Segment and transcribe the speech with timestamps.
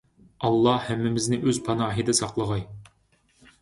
[0.47, 2.69] ئاللاھ ھەممىمىزنى ئۆز پاناھىدا ساقلىغاي!